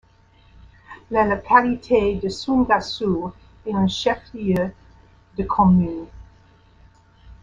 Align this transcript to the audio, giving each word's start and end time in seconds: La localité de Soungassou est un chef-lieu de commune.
La 1.11 1.25
localité 1.25 2.15
de 2.15 2.27
Soungassou 2.27 3.31
est 3.67 3.73
un 3.75 3.85
chef-lieu 3.87 4.73
de 5.37 5.43
commune. 5.43 6.07